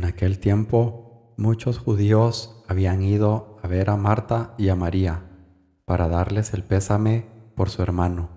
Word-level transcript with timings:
En 0.00 0.06
aquel 0.06 0.38
tiempo 0.38 1.34
muchos 1.36 1.78
judíos 1.78 2.64
habían 2.66 3.02
ido 3.02 3.58
a 3.62 3.68
ver 3.68 3.90
a 3.90 3.98
Marta 3.98 4.54
y 4.56 4.70
a 4.70 4.74
María 4.74 5.26
para 5.84 6.08
darles 6.08 6.54
el 6.54 6.64
pésame 6.64 7.26
por 7.54 7.68
su 7.68 7.82
hermano. 7.82 8.30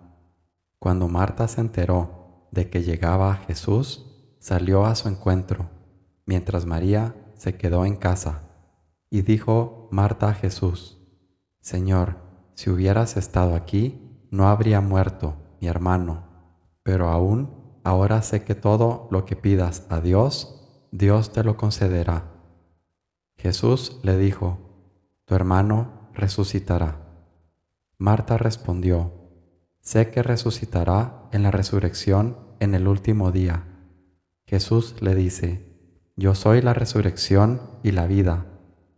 Cuando 0.77 1.07
Marta 1.07 1.47
se 1.47 1.61
enteró 1.61 2.49
de 2.51 2.69
que 2.69 2.83
llegaba 2.83 3.35
Jesús, 3.47 4.35
salió 4.41 4.85
a 4.85 4.93
su 4.95 5.07
encuentro, 5.07 5.69
mientras 6.25 6.65
María 6.65 7.15
se 7.35 7.55
quedó 7.55 7.85
en 7.85 7.95
casa. 7.95 8.41
Y 9.09 9.21
dijo 9.21 9.87
Marta 9.89 10.27
a 10.27 10.33
Jesús, 10.33 11.01
Señor, 11.61 12.17
si 12.55 12.71
hubieras 12.71 13.15
estado 13.15 13.55
aquí, 13.55 14.27
no 14.31 14.49
habría 14.49 14.81
muerto 14.81 15.37
mi 15.61 15.69
hermano, 15.69 16.25
pero 16.83 17.07
aún 17.07 17.79
ahora 17.85 18.21
sé 18.21 18.43
que 18.43 18.53
todo 18.53 19.07
lo 19.11 19.23
que 19.23 19.37
pidas 19.37 19.87
a 19.87 20.01
Dios, 20.01 20.59
Dios 20.95 21.33
te 21.33 21.43
lo 21.43 21.57
concederá. 21.57 22.25
Jesús 23.35 23.99
le 24.03 24.15
dijo, 24.15 24.59
Tu 25.25 25.33
hermano 25.33 26.07
resucitará. 26.13 26.99
Marta 27.97 28.37
respondió, 28.37 29.11
Sé 29.81 30.11
que 30.11 30.21
resucitará 30.21 31.29
en 31.31 31.41
la 31.41 31.49
resurrección 31.49 32.37
en 32.59 32.75
el 32.75 32.87
último 32.87 33.31
día. 33.31 33.63
Jesús 34.45 35.01
le 35.01 35.15
dice, 35.15 35.65
Yo 36.15 36.35
soy 36.35 36.61
la 36.61 36.75
resurrección 36.75 37.59
y 37.81 37.89
la 37.89 38.05
vida. 38.05 38.45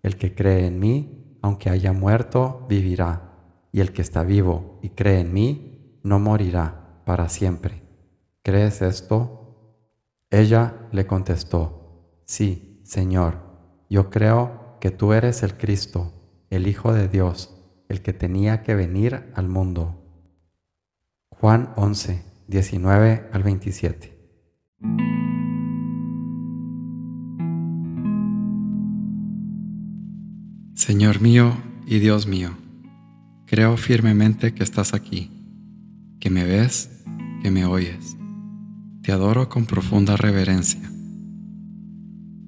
El 0.03 0.17
que 0.17 0.35
cree 0.35 0.67
en 0.67 0.81
mí, 0.81 1.37
aunque 1.41 1.69
haya 1.69 1.93
muerto, 1.93 2.65
vivirá, 2.67 3.69
y 3.71 3.79
el 3.79 3.93
que 3.93 4.01
está 4.01 4.25
vivo 4.25 4.79
y 4.81 4.89
cree 4.89 5.21
en 5.21 5.31
mí, 5.31 6.01
no 6.03 6.19
morirá 6.19 6.99
para 7.05 7.29
siempre. 7.29 7.83
¿Crees 8.43 8.81
esto? 8.81 9.85
Ella 10.29 10.89
le 10.91 11.07
contestó, 11.07 11.84
Sí, 12.25 12.81
Señor, 12.83 13.39
yo 13.89 14.09
creo 14.09 14.77
que 14.81 14.91
tú 14.91 15.13
eres 15.13 15.43
el 15.43 15.57
Cristo, 15.57 16.11
el 16.49 16.67
Hijo 16.67 16.93
de 16.93 17.07
Dios, 17.07 17.55
el 17.87 18.01
que 18.01 18.13
tenía 18.13 18.63
que 18.63 18.75
venir 18.75 19.31
al 19.35 19.47
mundo. 19.47 20.01
Juan 21.29 21.73
11, 21.75 22.23
19 22.47 23.29
al 23.31 23.43
27. 23.43 24.11
Señor 30.73 31.21
mío 31.21 31.57
y 31.85 31.99
Dios 31.99 32.27
mío, 32.27 32.51
creo 33.45 33.77
firmemente 33.77 34.53
que 34.53 34.63
estás 34.63 34.93
aquí, 34.93 36.17
que 36.19 36.29
me 36.29 36.43
ves, 36.43 37.03
que 37.41 37.49
me 37.49 37.65
oyes 37.65 38.17
te 39.05 39.11
adoro 39.11 39.49
con 39.49 39.67
profunda 39.67 40.17
reverencia. 40.17 40.81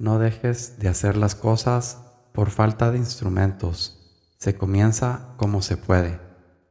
No 0.00 0.20
dejes 0.20 0.78
de 0.78 0.88
hacer 0.88 1.16
las 1.16 1.34
cosas 1.34 2.04
por 2.32 2.50
falta 2.50 2.92
de 2.92 2.98
instrumentos. 2.98 4.22
Se 4.38 4.56
comienza 4.56 5.34
como 5.36 5.60
se 5.60 5.76
puede. 5.76 6.20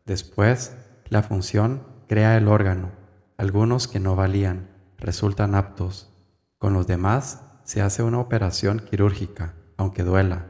Después, 0.05 0.77
la 1.09 1.23
función 1.23 1.83
crea 2.07 2.37
el 2.37 2.47
órgano. 2.47 2.93
Algunos 3.37 3.89
que 3.89 3.99
no 3.99 4.15
valían 4.15 4.69
resultan 4.97 5.55
aptos. 5.55 6.13
Con 6.57 6.71
los 6.73 6.87
demás 6.87 7.41
se 7.63 7.81
hace 7.81 8.01
una 8.01 8.19
operación 8.19 8.79
quirúrgica, 8.79 9.55
aunque 9.75 10.03
duela. 10.03 10.47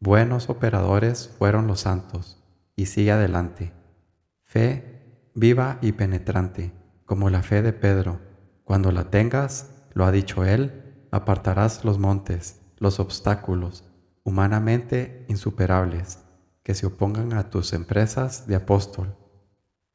Buenos 0.00 0.50
operadores 0.50 1.32
fueron 1.38 1.68
los 1.68 1.82
santos. 1.82 2.42
Y 2.74 2.86
sigue 2.86 3.12
adelante. 3.12 3.72
Fe 4.42 5.30
viva 5.36 5.78
y 5.80 5.92
penetrante, 5.92 6.72
como 7.04 7.30
la 7.30 7.44
fe 7.44 7.62
de 7.62 7.72
Pedro. 7.72 8.20
Cuando 8.64 8.90
la 8.90 9.10
tengas, 9.10 9.70
lo 9.92 10.04
ha 10.04 10.10
dicho 10.10 10.44
él, 10.44 10.83
apartarás 11.14 11.84
los 11.84 12.00
montes, 12.00 12.60
los 12.78 12.98
obstáculos, 12.98 13.84
humanamente 14.24 15.24
insuperables, 15.28 16.18
que 16.64 16.74
se 16.74 16.86
opongan 16.86 17.34
a 17.34 17.50
tus 17.50 17.72
empresas 17.72 18.48
de 18.48 18.56
apóstol. 18.56 19.14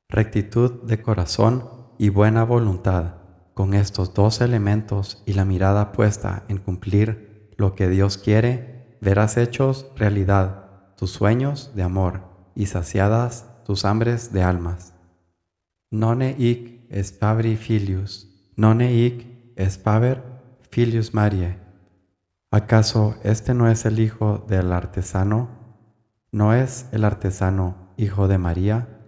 Rectitud 0.07 0.83
de 0.83 1.01
corazón 1.01 1.69
y 1.97 2.07
buena 2.07 2.45
voluntad, 2.45 3.15
con 3.53 3.73
estos 3.73 4.13
dos 4.13 4.39
elementos 4.39 5.21
y 5.25 5.33
la 5.33 5.43
mirada 5.43 5.91
puesta 5.91 6.45
en 6.47 6.57
cumplir 6.57 7.51
lo 7.57 7.75
que 7.75 7.89
Dios 7.89 8.17
quiere, 8.17 8.97
verás 9.01 9.35
hechos 9.35 9.87
realidad 9.97 10.95
tus 10.95 11.11
sueños 11.11 11.71
de 11.75 11.83
amor 11.83 12.21
y 12.55 12.67
saciadas 12.67 13.45
tus 13.65 13.83
hambres 13.83 14.31
de 14.31 14.43
almas. 14.43 14.93
None 15.91 16.33
hic 16.37 16.85
espabri 16.89 17.57
filius, 17.57 18.53
none 18.55 18.93
hic 18.93 19.27
espaver 19.57 20.28
Filius 20.71 21.15
Mariae. 21.15 21.57
¿Acaso 22.51 23.15
este 23.23 23.55
no 23.55 23.69
es 23.69 23.85
el 23.85 23.99
hijo 23.99 24.45
del 24.47 24.71
artesano? 24.71 25.49
¿No 26.31 26.53
es 26.53 26.87
el 26.91 27.05
artesano 27.05 27.91
hijo 27.97 28.27
de 28.27 28.37
María? 28.37 29.01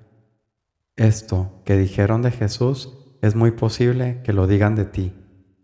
Esto 0.96 1.62
que 1.64 1.78
dijeron 1.78 2.24
de 2.24 2.32
Jesús 2.32 2.98
es 3.22 3.36
muy 3.36 3.52
posible 3.52 4.22
que 4.24 4.34
lo 4.34 4.48
digan 4.48 4.76
de 4.76 4.86
ti, 4.86 5.14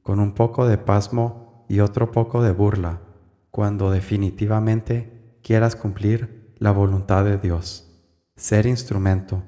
con 0.03 0.19
un 0.19 0.33
poco 0.33 0.67
de 0.67 0.77
pasmo 0.77 1.65
y 1.67 1.79
otro 1.79 2.11
poco 2.11 2.43
de 2.43 2.51
burla, 2.51 3.01
cuando 3.49 3.89
definitivamente 3.89 5.39
quieras 5.41 5.75
cumplir 5.75 6.53
la 6.59 6.71
voluntad 6.71 7.25
de 7.25 7.39
Dios, 7.39 7.91
ser 8.35 8.67
instrumento, 8.67 9.41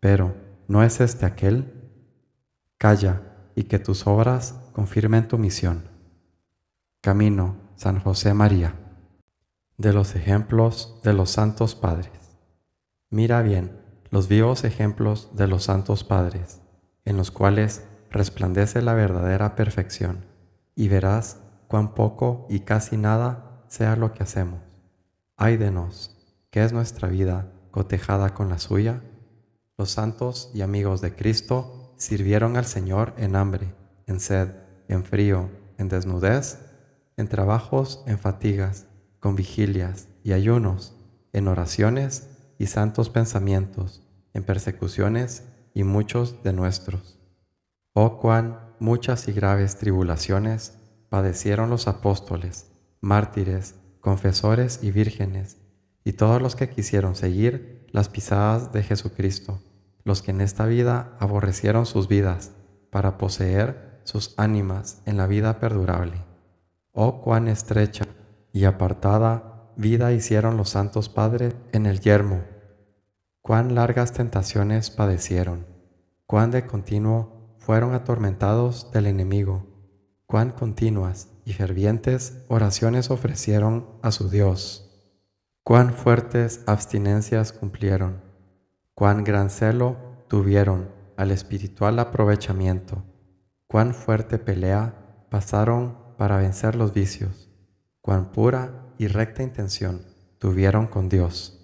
pero 0.00 0.34
¿no 0.68 0.82
es 0.82 1.00
este 1.00 1.24
aquel? 1.24 1.72
Calla 2.76 3.22
y 3.54 3.64
que 3.64 3.78
tus 3.78 4.06
obras 4.06 4.54
confirmen 4.74 5.28
tu 5.28 5.38
misión. 5.38 5.93
Camino 7.04 7.56
San 7.76 8.00
José 8.00 8.32
María. 8.32 8.76
De 9.76 9.92
los 9.92 10.14
ejemplos 10.14 11.02
de 11.04 11.12
los 11.12 11.28
santos 11.28 11.74
padres. 11.74 12.38
Mira 13.10 13.42
bien 13.42 13.78
los 14.08 14.26
vivos 14.26 14.64
ejemplos 14.64 15.28
de 15.36 15.46
los 15.46 15.64
santos 15.64 16.02
padres, 16.02 16.62
en 17.04 17.18
los 17.18 17.30
cuales 17.30 17.84
resplandece 18.10 18.80
la 18.80 18.94
verdadera 18.94 19.54
perfección, 19.54 20.24
y 20.74 20.88
verás 20.88 21.42
cuán 21.68 21.92
poco 21.92 22.46
y 22.48 22.60
casi 22.60 22.96
nada 22.96 23.66
sea 23.68 23.96
lo 23.96 24.14
que 24.14 24.22
hacemos. 24.22 24.60
Ay 25.36 25.58
de 25.58 25.70
nos, 25.70 26.16
que 26.50 26.64
es 26.64 26.72
nuestra 26.72 27.08
vida 27.08 27.52
cotejada 27.70 28.32
con 28.32 28.48
la 28.48 28.58
suya. 28.58 29.02
Los 29.76 29.90
santos 29.90 30.50
y 30.54 30.62
amigos 30.62 31.02
de 31.02 31.14
Cristo 31.14 31.92
sirvieron 31.98 32.56
al 32.56 32.64
Señor 32.64 33.12
en 33.18 33.36
hambre, 33.36 33.74
en 34.06 34.20
sed, 34.20 34.56
en 34.88 35.04
frío, 35.04 35.50
en 35.76 35.90
desnudez 35.90 36.63
en 37.16 37.28
trabajos, 37.28 38.02
en 38.06 38.18
fatigas, 38.18 38.86
con 39.20 39.36
vigilias 39.36 40.08
y 40.22 40.32
ayunos, 40.32 40.96
en 41.32 41.48
oraciones 41.48 42.28
y 42.58 42.66
santos 42.66 43.10
pensamientos, 43.10 44.06
en 44.32 44.42
persecuciones 44.42 45.44
y 45.74 45.84
muchos 45.84 46.42
de 46.42 46.52
nuestros. 46.52 47.18
Oh 47.92 48.18
cuán 48.18 48.74
muchas 48.80 49.28
y 49.28 49.32
graves 49.32 49.76
tribulaciones 49.76 50.78
padecieron 51.08 51.70
los 51.70 51.86
apóstoles, 51.88 52.70
mártires, 53.00 53.76
confesores 54.00 54.80
y 54.82 54.90
vírgenes, 54.90 55.58
y 56.04 56.12
todos 56.12 56.42
los 56.42 56.56
que 56.56 56.68
quisieron 56.68 57.14
seguir 57.14 57.86
las 57.90 58.08
pisadas 58.08 58.72
de 58.72 58.82
Jesucristo, 58.82 59.60
los 60.04 60.22
que 60.22 60.32
en 60.32 60.40
esta 60.40 60.66
vida 60.66 61.16
aborrecieron 61.18 61.86
sus 61.86 62.08
vidas 62.08 62.52
para 62.90 63.16
poseer 63.16 64.00
sus 64.04 64.34
ánimas 64.36 65.00
en 65.06 65.16
la 65.16 65.26
vida 65.26 65.58
perdurable. 65.58 66.33
Oh 66.96 67.20
cuán 67.22 67.48
estrecha 67.48 68.04
y 68.52 68.66
apartada 68.66 69.72
vida 69.76 70.12
hicieron 70.12 70.56
los 70.56 70.68
santos 70.70 71.08
padres 71.08 71.56
en 71.72 71.86
el 71.86 71.98
yermo, 71.98 72.44
cuán 73.42 73.74
largas 73.74 74.12
tentaciones 74.12 74.90
padecieron, 74.90 75.66
cuán 76.26 76.52
de 76.52 76.68
continuo 76.68 77.56
fueron 77.58 77.94
atormentados 77.94 78.92
del 78.92 79.06
enemigo, 79.06 79.66
cuán 80.26 80.52
continuas 80.52 81.30
y 81.44 81.54
fervientes 81.54 82.44
oraciones 82.46 83.10
ofrecieron 83.10 83.88
a 84.02 84.12
su 84.12 84.30
Dios, 84.30 85.10
cuán 85.64 85.94
fuertes 85.94 86.62
abstinencias 86.68 87.52
cumplieron, 87.52 88.22
cuán 88.94 89.24
gran 89.24 89.50
celo 89.50 89.96
tuvieron 90.28 90.92
al 91.16 91.32
espiritual 91.32 91.98
aprovechamiento, 91.98 93.02
cuán 93.66 93.94
fuerte 93.94 94.38
pelea 94.38 95.26
pasaron 95.28 96.03
para 96.16 96.36
vencer 96.36 96.76
los 96.76 96.92
vicios, 96.92 97.50
cuán 98.00 98.32
pura 98.32 98.92
y 98.98 99.08
recta 99.08 99.42
intención 99.42 100.02
tuvieron 100.38 100.86
con 100.86 101.08
Dios. 101.08 101.60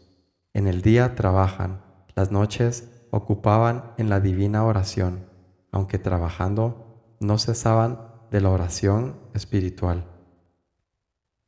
En 0.52 0.66
el 0.66 0.82
día 0.82 1.14
trabajan, 1.14 1.82
las 2.14 2.30
noches 2.30 2.88
ocupaban 3.10 3.92
en 3.98 4.08
la 4.08 4.20
divina 4.20 4.64
oración, 4.64 5.26
aunque 5.70 5.98
trabajando 5.98 7.16
no 7.20 7.38
cesaban 7.38 8.10
de 8.30 8.40
la 8.40 8.50
oración 8.50 9.18
espiritual. 9.34 10.04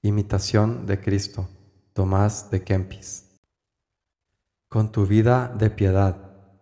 Imitación 0.02 0.86
de 0.86 1.00
Cristo, 1.00 1.48
Tomás 1.92 2.50
de 2.50 2.62
Kempis. 2.62 3.28
Con 4.68 4.90
tu 4.90 5.06
vida 5.06 5.54
de 5.56 5.70
piedad 5.70 6.16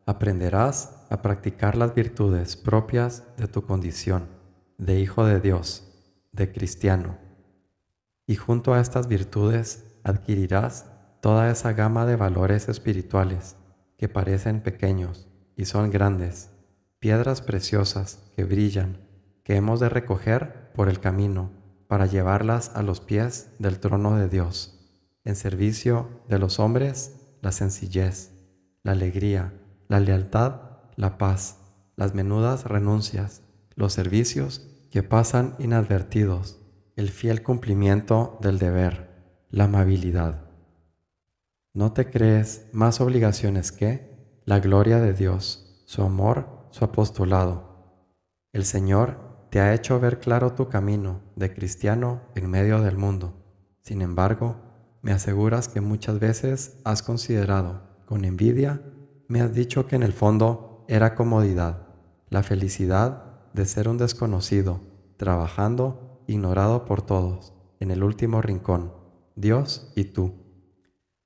aprenderás 0.07 1.07
a 1.11 1.23
practicar 1.23 1.77
las 1.77 1.95
virtudes 1.95 2.57
propias 2.57 3.25
de 3.37 3.49
tu 3.49 3.63
condición 3.63 4.29
de 4.79 4.99
Hijo 4.99 5.25
de 5.25 5.41
Dios, 5.41 5.90
de 6.33 6.53
cristiano. 6.53 7.19
Y 8.27 8.37
junto 8.37 8.75
a 8.75 8.81
estas 8.81 9.09
virtudes 9.09 9.85
adquirirás 10.05 10.87
toda 11.21 11.51
esa 11.51 11.73
gama 11.73 12.07
de 12.07 12.17
valores 12.17 12.69
espirituales 12.69 13.57
que 13.99 14.09
parecen 14.09 14.63
pequeños 14.63 15.29
y 15.57 15.67
son 15.67 15.91
grandes, 15.91 16.51
piedras 16.99 17.43
preciosas 17.43 18.19
que 18.35 18.45
brillan, 18.45 18.99
que 19.45 19.57
hemos 19.57 19.81
de 19.81 19.89
recoger 19.89 20.71
por 20.75 20.89
el 20.89 21.01
camino 21.01 21.51
para 21.89 22.07
llevarlas 22.07 22.71
a 22.75 22.83
los 22.83 23.01
pies 23.01 23.51
del 23.59 23.81
trono 23.81 24.17
de 24.17 24.29
Dios. 24.29 24.79
En 25.25 25.37
servicio 25.37 26.09
de 26.29 26.39
los 26.39 26.61
hombres, 26.61 27.17
la 27.43 27.53
sencillez, 27.53 28.31
la 28.83 28.93
alegría, 28.93 29.53
la 29.89 30.01
lealtad, 30.01 30.61
la 30.97 31.19
paz, 31.19 31.59
las 31.97 32.15
menudas 32.15 32.65
renuncias, 32.65 33.43
los 33.75 33.93
servicios 33.93 34.70
que 34.91 35.05
pasan 35.05 35.55
inadvertidos, 35.61 36.59
el 36.97 37.11
fiel 37.11 37.43
cumplimiento 37.43 38.39
del 38.41 38.59
deber, 38.59 39.09
la 39.49 39.65
amabilidad. 39.65 40.51
¿No 41.73 41.93
te 41.93 42.11
crees 42.11 42.69
más 42.73 43.01
obligaciones 43.01 43.71
que 43.71 44.43
la 44.45 44.59
gloria 44.59 44.99
de 44.99 45.13
Dios, 45.13 45.85
su 45.87 46.03
amor, 46.03 46.67
su 46.73 46.85
apostolado? 46.85 47.71
El 48.53 48.65
Señor 48.65 49.47
te 49.51 49.61
ha 49.61 49.75
hecho 49.75 50.01
ver 50.01 50.19
claro 50.19 50.55
tu 50.55 50.69
camino 50.69 51.21
de 51.37 51.55
cristiano 51.55 52.23
en 52.35 52.51
medio 52.51 52.81
del 52.81 52.97
mundo. 52.97 53.35
Sin 53.81 54.03
embargo, 54.03 54.57
me 55.03 55.13
aseguras 55.13 55.69
que 55.69 55.81
muchas 55.81 56.19
veces 56.19 56.81
has 56.85 57.05
considerado, 57.05 57.83
con 58.07 58.25
envidia, 58.25 58.83
me 59.29 59.41
has 59.41 59.55
dicho 59.55 59.87
que 59.87 59.95
en 59.95 60.03
el 60.03 60.13
fondo 60.13 60.85
era 60.89 61.15
comodidad, 61.15 61.87
la 62.29 62.43
felicidad 62.43 63.30
de 63.53 63.67
ser 63.67 63.89
un 63.89 63.99
desconocido, 63.99 64.81
trabajando, 65.17 66.23
ignorado 66.27 66.85
por 66.85 67.03
todos, 67.03 67.53
en 67.81 67.91
el 67.91 68.03
último 68.03 68.43
rincón, 68.43 68.93
Dios 69.37 69.93
y 69.97 70.05
tú. 70.05 70.35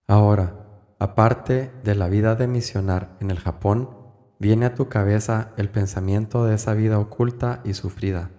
Ahora, 0.06 0.64
aparte 0.98 1.72
de 1.82 1.94
la 1.94 2.08
vida 2.08 2.34
de 2.34 2.46
misionar 2.46 3.16
en 3.20 3.30
el 3.30 3.38
Japón, 3.38 3.90
viene 4.38 4.66
a 4.66 4.74
tu 4.74 4.88
cabeza 4.88 5.52
el 5.56 5.68
pensamiento 5.70 6.44
de 6.44 6.54
esa 6.54 6.74
vida 6.74 6.98
oculta 6.98 7.60
y 7.64 7.74
sufrida. 7.74 8.30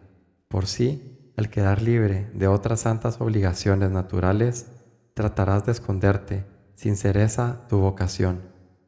Por 0.47 0.65
sí, 0.67 1.33
al 1.37 1.49
quedar 1.49 1.81
libre 1.81 2.29
de 2.33 2.47
otras 2.47 2.81
santas 2.81 3.19
obligaciones 3.19 3.91
naturales, 3.91 4.67
tratarás 5.13 5.65
de 5.65 5.71
esconderte, 5.71 6.45
sin 6.75 6.97
cereza, 6.97 7.65
tu 7.67 7.79
vocación, 7.79 8.41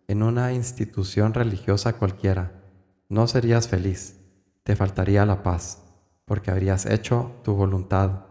en 0.07 0.23
una 0.23 0.53
institución 0.53 1.33
religiosa 1.33 1.93
cualquiera. 1.93 2.63
No 3.09 3.27
serías 3.27 3.67
feliz, 3.67 4.16
te 4.67 4.75
faltaría 4.75 5.25
la 5.25 5.43
paz, 5.43 5.81
porque 6.25 6.51
habrías 6.51 6.85
hecho 6.85 7.31
tu 7.41 7.53
voluntad, 7.53 8.25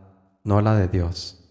no 0.45 0.61
la 0.61 0.75
de 0.75 0.87
Dios. 0.87 1.43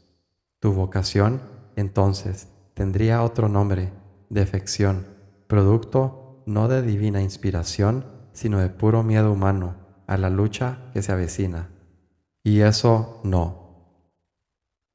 Tu 0.60 0.74
vocación, 0.74 1.42
entonces, 1.76 2.50
tendría 2.76 3.24
otro 3.24 3.50
nombre, 3.50 3.92
defección, 4.30 5.08
producto 5.48 6.44
no 6.46 6.68
de 6.68 6.84
divina 6.84 7.24
inspiración, 7.24 8.06
sino 8.32 8.60
de 8.60 8.70
puro 8.70 9.02
miedo 9.02 9.32
humano 9.32 9.74
a 10.06 10.18
la 10.18 10.30
lucha 10.30 10.78
que 10.94 11.02
se 11.02 11.12
avecina. 11.12 11.72
Y 12.44 12.62
eso 12.62 13.22
no. 13.24 14.12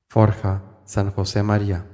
Forja 0.09 0.63
San 0.85 1.11
José 1.11 1.43
María. 1.43 1.85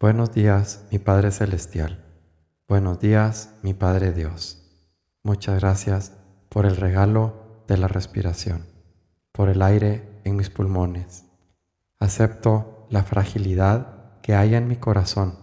Buenos 0.00 0.32
días, 0.32 0.86
mi 0.90 0.98
Padre 0.98 1.30
Celestial. 1.30 2.02
Buenos 2.66 3.00
días, 3.00 3.54
mi 3.62 3.74
Padre 3.74 4.12
Dios. 4.12 4.62
Muchas 5.22 5.60
gracias 5.60 6.16
por 6.48 6.64
el 6.64 6.78
regalo 6.78 7.64
de 7.68 7.76
la 7.76 7.86
respiración, 7.86 8.64
por 9.30 9.50
el 9.50 9.60
aire 9.60 10.22
en 10.24 10.36
mis 10.36 10.48
pulmones. 10.48 11.26
Acepto 11.98 12.86
la 12.88 13.02
fragilidad 13.02 14.18
que 14.22 14.34
hay 14.34 14.54
en 14.54 14.68
mi 14.68 14.76
corazón 14.76 15.34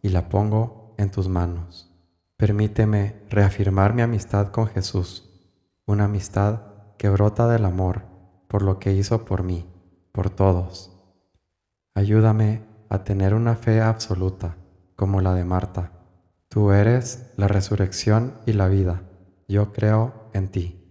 y 0.00 0.08
la 0.08 0.30
pongo 0.30 0.94
en 0.96 1.10
tus 1.10 1.28
manos. 1.28 1.94
Permíteme 2.38 3.20
reafirmar 3.28 3.92
mi 3.92 4.00
amistad 4.00 4.50
con 4.50 4.66
Jesús, 4.68 5.28
una 5.84 6.04
amistad 6.04 6.62
que 6.96 7.10
brota 7.10 7.48
del 7.48 7.66
amor 7.66 8.06
por 8.48 8.62
lo 8.62 8.78
que 8.78 8.94
hizo 8.94 9.26
por 9.26 9.42
mí, 9.42 9.66
por 10.10 10.30
todos. 10.30 10.98
Ayúdame 11.94 12.75
a 12.88 13.04
tener 13.04 13.34
una 13.34 13.56
fe 13.56 13.80
absoluta 13.80 14.56
como 14.94 15.20
la 15.20 15.34
de 15.34 15.44
Marta 15.44 15.92
Tú 16.56 16.72
eres 16.72 17.30
la 17.36 17.48
resurrección 17.48 18.32
y 18.46 18.54
la 18.54 18.68
vida. 18.68 19.02
Yo 19.46 19.74
creo 19.74 20.30
en 20.32 20.48
ti. 20.48 20.82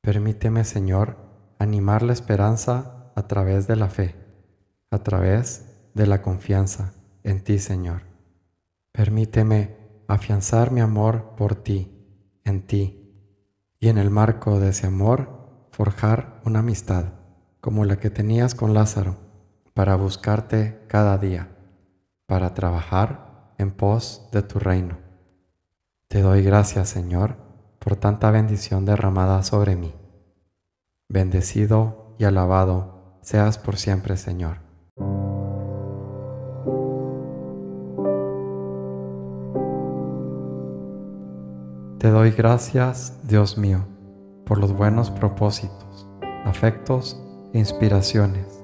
Permíteme, 0.00 0.64
Señor, 0.64 1.18
animar 1.58 2.02
la 2.02 2.14
esperanza 2.14 3.12
a 3.14 3.26
través 3.26 3.66
de 3.66 3.76
la 3.76 3.88
fe, 3.90 4.14
a 4.90 5.00
través 5.00 5.90
de 5.92 6.06
la 6.06 6.22
confianza 6.22 6.94
en 7.24 7.44
ti, 7.44 7.58
Señor. 7.58 8.02
Permíteme 8.90 9.76
afianzar 10.08 10.70
mi 10.70 10.80
amor 10.80 11.34
por 11.36 11.56
ti, 11.56 11.90
en 12.44 12.66
ti, 12.66 13.12
y 13.78 13.88
en 13.88 13.98
el 13.98 14.08
marco 14.08 14.60
de 14.60 14.70
ese 14.70 14.86
amor 14.86 15.68
forjar 15.72 16.40
una 16.46 16.60
amistad 16.60 17.12
como 17.60 17.84
la 17.84 17.98
que 17.98 18.08
tenías 18.08 18.54
con 18.54 18.72
Lázaro, 18.72 19.18
para 19.74 19.96
buscarte 19.96 20.80
cada 20.86 21.18
día, 21.18 21.48
para 22.26 22.54
trabajar 22.54 23.52
en 23.58 23.72
pos 23.72 24.28
de 24.30 24.42
tu 24.42 24.60
reino. 24.60 24.98
Te 26.06 26.22
doy 26.22 26.42
gracias, 26.42 26.88
Señor, 26.88 27.36
por 27.80 27.96
tanta 27.96 28.30
bendición 28.30 28.84
derramada 28.84 29.42
sobre 29.42 29.74
mí. 29.74 29.92
Bendecido 31.08 32.14
y 32.18 32.24
alabado 32.24 33.18
seas 33.20 33.58
por 33.58 33.76
siempre, 33.76 34.16
Señor. 34.16 34.58
Te 41.98 42.10
doy 42.10 42.30
gracias, 42.30 43.18
Dios 43.24 43.58
mío, 43.58 43.84
por 44.46 44.58
los 44.58 44.72
buenos 44.72 45.10
propósitos, 45.10 46.06
afectos 46.44 47.20
e 47.52 47.58
inspiraciones 47.58 48.63